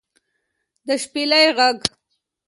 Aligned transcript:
د 0.85 0.87
شپېلۍ 1.03 1.45
غږ 1.57 1.79